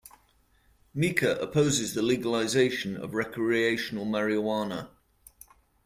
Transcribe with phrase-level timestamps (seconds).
[0.95, 4.89] Mica opposes the legalization of recreational marijuana.